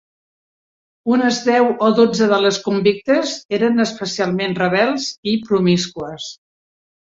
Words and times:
Unes 1.15 1.37
deu 1.49 1.65
o 1.87 1.89
dotze 1.99 2.29
de 2.31 2.39
les 2.45 2.57
convictes 2.69 3.35
eren 3.59 3.85
especialment 3.87 4.59
rebels 4.65 5.13
i 5.35 5.37
promíscues. 5.47 6.35